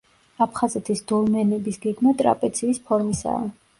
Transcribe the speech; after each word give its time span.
აფხაზეთის 0.45 1.03
დოლმენების 1.11 1.77
გეგმა 1.85 2.15
ტრაპეციის 2.23 2.85
ფორმისაა. 2.89 3.45